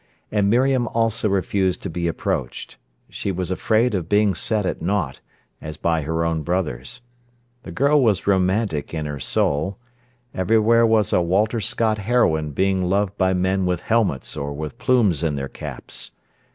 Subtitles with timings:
[0.31, 2.77] And Miriam also refused to be approached.
[3.07, 5.19] She was afraid of being set at nought,
[5.61, 7.01] as by her own brothers.
[7.61, 9.77] The girl was romantic in her soul.
[10.33, 15.21] Everywhere was a Walter Scott heroine being loved by men with helmets or with plumes
[15.21, 16.09] in their caps.